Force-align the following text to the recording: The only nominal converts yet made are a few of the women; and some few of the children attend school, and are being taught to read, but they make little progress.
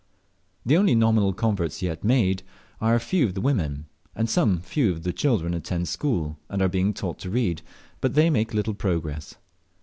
The 0.65 0.77
only 0.77 0.95
nominal 0.95 1.31
converts 1.31 1.83
yet 1.83 2.03
made 2.03 2.41
are 2.79 2.95
a 2.95 2.99
few 2.99 3.27
of 3.27 3.35
the 3.35 3.39
women; 3.39 3.85
and 4.15 4.27
some 4.27 4.59
few 4.61 4.91
of 4.91 5.03
the 5.03 5.13
children 5.13 5.53
attend 5.53 5.89
school, 5.89 6.39
and 6.49 6.59
are 6.59 6.67
being 6.69 6.91
taught 6.91 7.19
to 7.19 7.29
read, 7.29 7.61
but 7.99 8.15
they 8.15 8.31
make 8.31 8.51
little 8.51 8.73
progress. 8.73 9.35